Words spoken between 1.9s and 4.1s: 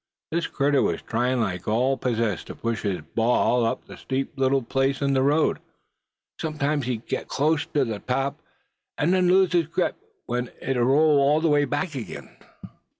possessed to push his ball up a